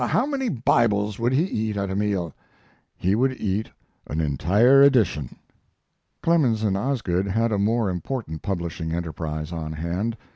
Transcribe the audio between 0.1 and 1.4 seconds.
many Bibles would